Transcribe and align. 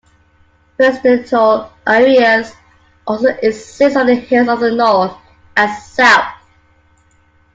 Residential 0.79 1.71
areas 1.85 2.55
also 3.05 3.27
exist 3.39 3.95
on 3.95 4.07
the 4.07 4.15
hills 4.15 4.47
of 4.47 4.59
the 4.59 4.71
north 4.71 5.13
and 5.55 5.71
south. 5.83 6.33